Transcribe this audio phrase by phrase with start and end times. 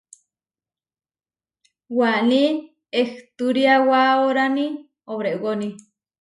[1.97, 2.43] Waní
[3.01, 4.65] ehturiawaoráni
[5.11, 5.69] obregoni.